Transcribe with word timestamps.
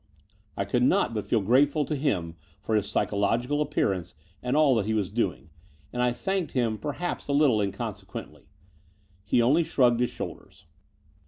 I 0.57 0.65
could 0.65 0.81
not 0.81 1.13
but 1.13 1.27
feel 1.27 1.41
grateful 1.41 1.85
to 1.85 1.95
him 1.95 2.35
for 2.59 2.75
hiis 2.75 2.85
psychological 2.85 3.61
appearance 3.61 4.15
and 4.41 4.57
all 4.57 4.73
that 4.73 4.87
he 4.87 4.95
was 4.95 5.11
doing; 5.11 5.51
and 5.93 6.01
I 6.01 6.11
thanked 6.11 6.53
him 6.53 6.79
perhaps 6.79 7.27
a 7.27 7.33
little 7.33 7.59
inconse 7.59 8.03
quently. 8.03 8.45
He 9.23 9.43
only 9.43 9.63
shrugged 9.63 9.99
his 9.99 10.09
shoulders. 10.09 10.65